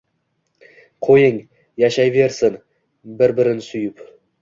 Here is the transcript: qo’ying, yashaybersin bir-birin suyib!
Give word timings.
qo’ying, 1.09 1.37
yashaybersin 1.85 2.59
bir-birin 3.23 3.65
suyib! 3.71 4.07